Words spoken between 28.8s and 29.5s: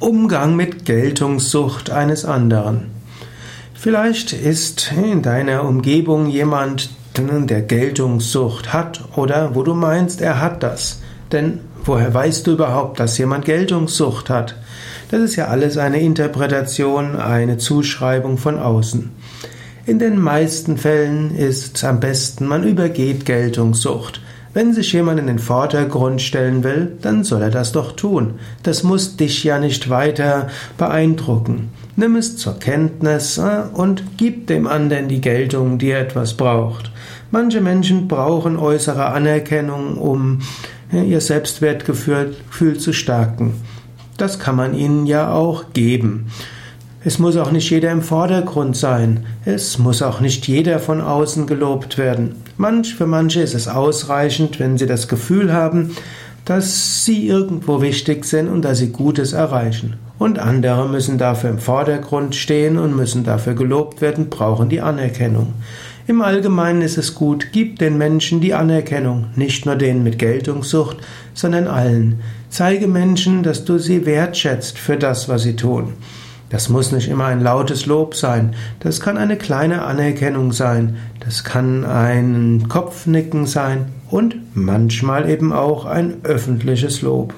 muss dich